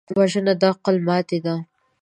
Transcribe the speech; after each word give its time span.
وژنه 0.17 0.53
د 0.61 0.63
عقل 0.71 0.95
ماتې 1.07 1.39
ده 1.45 1.55